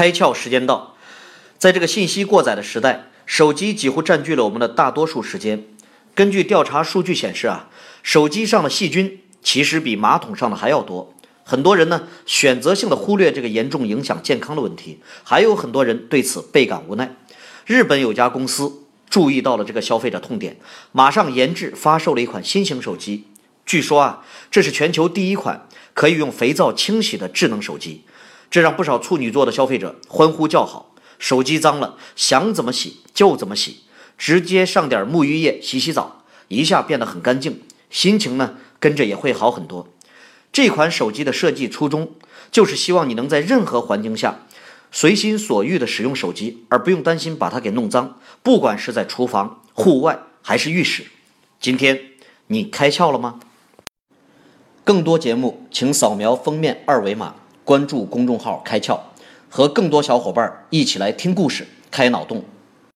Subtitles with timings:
[0.00, 0.96] 开窍时间到，
[1.58, 5.66] 在这个信息过载的时代，手机几乎占据了我们的大多数时间。
[6.14, 7.68] 根据调查数据显示啊，
[8.02, 11.12] 手机上的细菌其实比马桶上的还要多。
[11.44, 17.14] 很多人呢选择性的忽略这个严重影响健康的问题，还有很多人对此倍感无奈。
[17.66, 20.56] 日本有家公司注意到了这个消费者痛点，
[20.92, 23.26] 马上研制发售了一款新型手机。
[23.66, 28.04] 据说啊，这是全球第一款可以用肥皂清洗的智能手机。
[28.50, 30.94] 这让不少处女座的消费者欢呼叫好。
[31.18, 33.82] 手机脏了，想怎么洗就怎么洗，
[34.16, 39.86] 直接上点沐浴液洗洗澡，一下变得很干净，心情呢跟着也会好很多。
[40.50, 42.12] 这款手机的设计初衷
[42.50, 44.46] 就是希望你能在任何环境下
[44.90, 48.18] 随心所欲地使用手机，而不用担心把它给弄脏。
[48.42, 51.04] 不管是在厨房、户外还是浴室，
[51.60, 52.00] 今天
[52.46, 53.38] 你开窍了吗？
[54.82, 57.34] 更多节目，请扫描封面二维码。
[57.70, 58.98] 关注公众号“开窍”，
[59.48, 62.42] 和更多小伙伴一起来听故事、开脑洞。